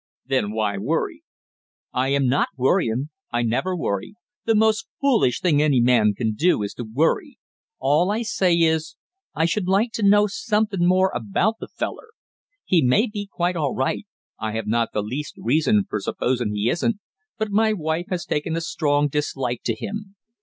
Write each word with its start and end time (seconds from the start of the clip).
"Then 0.25 0.51
why 0.51 0.79
worry?" 0.79 1.21
"I 1.93 2.07
am 2.09 2.27
not 2.27 2.47
worryin' 2.57 3.11
I 3.29 3.43
never 3.43 3.77
worry 3.77 4.15
the 4.45 4.55
most 4.55 4.87
foolish 4.99 5.39
thing 5.41 5.61
any 5.61 5.79
man 5.79 6.15
can 6.17 6.33
do 6.33 6.63
is 6.63 6.73
to 6.73 6.85
worry. 6.91 7.37
All 7.77 8.09
I 8.09 8.23
say 8.23 8.55
is 8.57 8.95
I 9.35 9.45
should 9.45 9.67
like 9.67 9.91
to 9.91 10.01
know 10.01 10.25
somethin' 10.25 10.87
more 10.87 11.11
about 11.13 11.57
the 11.59 11.67
feller. 11.67 12.07
He 12.65 12.81
may 12.83 13.05
be 13.05 13.29
quite 13.31 13.55
all 13.55 13.75
right 13.75 14.07
I 14.39 14.53
have 14.53 14.65
not 14.65 14.91
the 14.91 15.03
least 15.03 15.35
reason 15.37 15.83
for 15.87 15.99
supposin' 15.99 16.55
he 16.55 16.67
isn't 16.67 16.97
but 17.37 17.51
my 17.51 17.71
wife 17.71 18.07
has 18.09 18.25
taken 18.25 18.55
a 18.55 18.61
strong 18.61 19.07
dislike 19.07 19.61
to 19.65 19.75
him. 19.75 20.15